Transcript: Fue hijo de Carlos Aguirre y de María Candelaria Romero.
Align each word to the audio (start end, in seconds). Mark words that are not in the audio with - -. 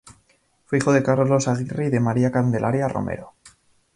Fue 0.65 0.79
hijo 0.79 0.93
de 0.93 1.03
Carlos 1.03 1.47
Aguirre 1.47 1.85
y 1.85 1.89
de 1.91 1.99
María 1.99 2.31
Candelaria 2.31 2.87
Romero. 2.87 3.35